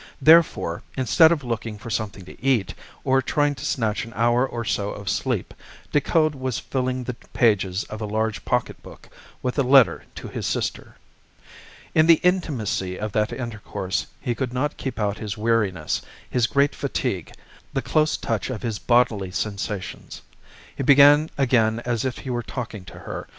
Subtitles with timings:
[0.19, 4.65] Therefore, instead of looking for something to eat, or trying to snatch an hour or
[4.65, 5.53] so of sleep,
[5.91, 9.09] Decoud was filling the pages of a large pocket book
[9.43, 10.95] with a letter to his sister.
[11.93, 16.73] In the intimacy of that intercourse he could not keep out his weariness, his great
[16.73, 17.31] fatigue,
[17.71, 20.23] the close touch of his bodily sensations.
[20.75, 23.27] He began again as if he were talking to her.